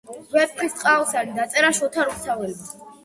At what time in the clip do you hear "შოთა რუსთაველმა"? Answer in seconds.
1.81-2.95